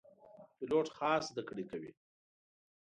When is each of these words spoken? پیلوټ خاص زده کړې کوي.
پیلوټ 0.55 0.87
خاص 0.97 1.23
زده 1.31 1.43
کړې 1.49 1.63
کوي. 1.71 1.91